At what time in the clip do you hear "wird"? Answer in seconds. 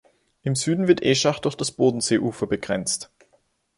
0.87-1.03